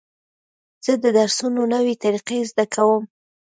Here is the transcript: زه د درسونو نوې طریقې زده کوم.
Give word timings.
زه 0.85 0.93
د 1.03 1.05
درسونو 1.17 1.61
نوې 1.73 1.93
طریقې 2.03 2.39
زده 2.51 2.65
کوم. 2.73 3.03